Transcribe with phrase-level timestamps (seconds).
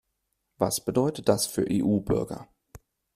[0.57, 2.47] Was bedeutet das für EU-Bürger?